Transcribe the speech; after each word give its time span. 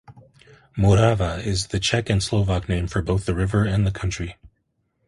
"Morava" 0.75 1.37
is 1.45 1.67
the 1.67 1.79
Czech 1.79 2.09
and 2.09 2.23
Slovak 2.23 2.67
name 2.67 2.87
for 2.87 3.03
both 3.03 3.27
the 3.27 3.35
river 3.35 3.65
and 3.65 3.85
the 3.85 3.91
country. 3.91 4.35